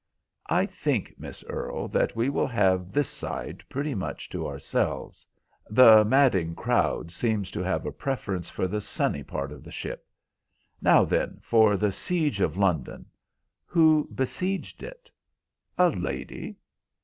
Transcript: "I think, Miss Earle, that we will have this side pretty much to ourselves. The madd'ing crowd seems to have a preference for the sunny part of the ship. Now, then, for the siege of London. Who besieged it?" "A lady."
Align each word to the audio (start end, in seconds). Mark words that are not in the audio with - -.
"I 0.49 0.65
think, 0.65 1.13
Miss 1.19 1.43
Earle, 1.47 1.87
that 1.89 2.15
we 2.15 2.27
will 2.27 2.47
have 2.47 2.91
this 2.91 3.07
side 3.07 3.63
pretty 3.69 3.93
much 3.93 4.29
to 4.31 4.47
ourselves. 4.47 5.27
The 5.69 6.03
madd'ing 6.03 6.55
crowd 6.55 7.11
seems 7.11 7.51
to 7.51 7.61
have 7.61 7.85
a 7.85 7.91
preference 7.91 8.49
for 8.49 8.67
the 8.67 8.81
sunny 8.81 9.21
part 9.21 9.51
of 9.51 9.63
the 9.63 9.69
ship. 9.71 10.07
Now, 10.81 11.03
then, 11.05 11.37
for 11.43 11.77
the 11.77 11.91
siege 11.91 12.41
of 12.41 12.57
London. 12.57 13.05
Who 13.67 14.09
besieged 14.15 14.81
it?" 14.81 15.11
"A 15.77 15.89
lady." 15.91 16.57